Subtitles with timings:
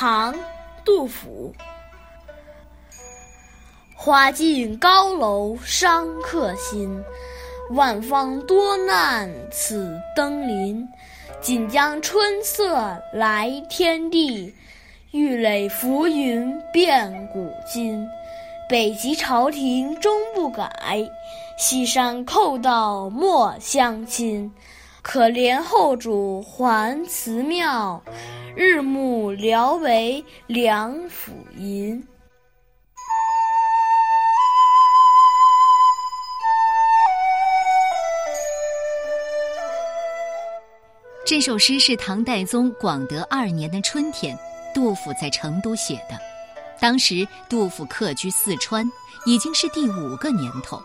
[0.00, 0.32] 唐·
[0.84, 1.52] 杜甫。
[3.96, 7.02] 花尽高楼伤客心，
[7.70, 10.88] 万方多难此登临。
[11.40, 14.54] 锦江春色来天地，
[15.10, 18.06] 玉垒浮云变古今。
[18.68, 21.10] 北极朝廷终不改，
[21.58, 24.54] 西山寇盗莫相侵。
[25.02, 28.00] 可怜后主还祠庙，
[28.60, 32.04] 日暮聊为梁甫吟。
[41.24, 44.36] 这首诗是唐代宗广德二年的春天，
[44.74, 46.18] 杜甫在成都写的。
[46.80, 48.84] 当时杜甫客居四川，
[49.24, 50.82] 已经是第五个年头。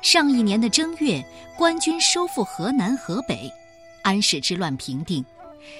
[0.00, 1.22] 上一年的正月，
[1.58, 3.52] 官军收复河南、河北，
[4.00, 5.22] 安史之乱平定。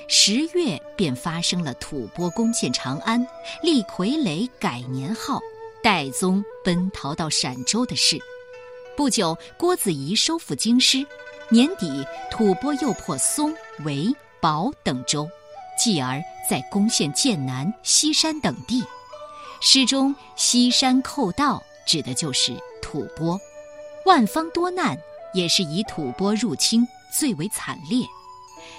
[0.09, 3.27] 十月便发生了吐蕃攻陷长安、
[3.63, 5.41] 立傀儡改年号、
[5.83, 8.19] 代宗奔逃到陕州的事。
[8.97, 11.05] 不久，郭子仪收复京师，
[11.49, 15.29] 年底吐蕃又破松、维、保等州，
[15.79, 18.85] 继而在攻陷剑南、西山等地。
[19.61, 23.39] 诗中“西山寇盗”指的就是吐蕃。
[24.05, 24.97] 万方多难，
[25.33, 28.07] 也是以吐蕃入侵最为惨烈，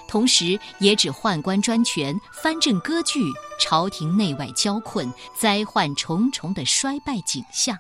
[0.08, 3.20] 同时也指宦官专权、藩镇割据、
[3.59, 7.78] 朝廷内外交困、灾患重重的衰败景象。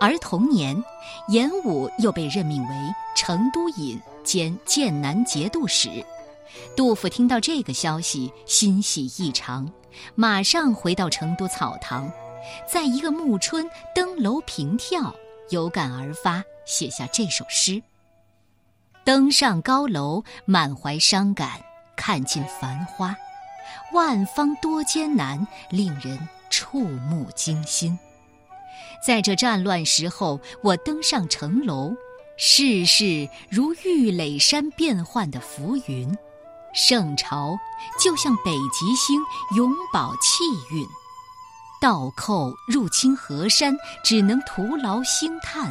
[0.00, 0.82] 而同年，
[1.28, 2.68] 严武又被任命为
[3.14, 6.04] 成都尹兼剑南节度使。
[6.76, 9.70] 杜甫听到这个消息，欣喜异常，
[10.14, 12.10] 马上回到成都草堂，
[12.68, 15.12] 在一个暮春登楼凭眺，
[15.50, 16.42] 有感而发。
[16.64, 17.82] 写下这首诗。
[19.12, 21.60] 登上高楼，满怀伤感，
[21.94, 23.14] 看尽繁花，
[23.92, 26.18] 万方多艰难，令人
[26.48, 27.98] 触目惊心。
[29.06, 31.94] 在这战乱时候，我登上城楼，
[32.38, 36.10] 世事如玉垒山变幻的浮云，
[36.72, 37.54] 圣朝
[38.02, 39.20] 就像北极星
[39.54, 40.42] 永保气
[40.74, 40.86] 运，
[41.82, 45.70] 倒寇入侵河山，只能徒劳兴叹。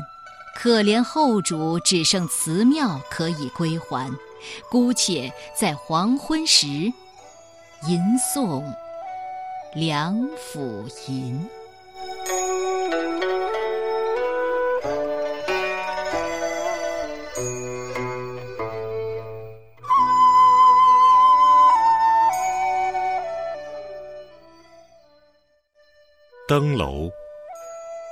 [0.62, 4.16] 可怜后主只剩祠庙可以归还，
[4.70, 8.00] 姑且在黄昏时吟
[8.36, 8.62] 诵
[9.74, 11.50] 《梁甫吟》。
[26.48, 27.10] 登楼，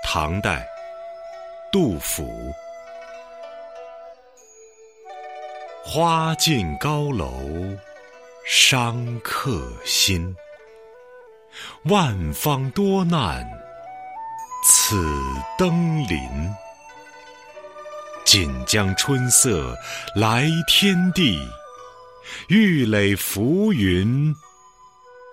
[0.04, 0.68] 唐代。
[1.72, 2.28] 杜甫：
[5.84, 7.32] 花尽高楼
[8.44, 10.36] 伤客心，
[11.84, 13.48] 万方多难
[14.66, 15.00] 此
[15.60, 16.20] 登临。
[18.26, 19.76] 锦江春色
[20.16, 21.40] 来天地，
[22.48, 24.34] 玉垒浮云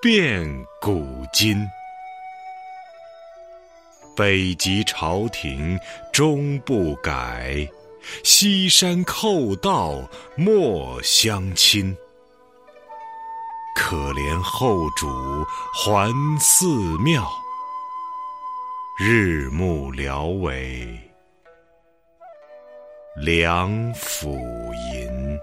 [0.03, 0.47] 变
[0.83, 1.67] 古今。
[4.17, 5.79] 北极朝廷
[6.11, 7.69] 终不改，
[8.25, 10.01] 西山寇盗
[10.37, 11.95] 莫相侵。
[13.77, 15.07] 可怜后主
[15.75, 16.11] 还
[16.41, 16.67] 寺
[17.05, 17.31] 庙，
[18.99, 20.99] 日暮聊为
[23.17, 24.35] 梁甫
[24.95, 25.39] 吟。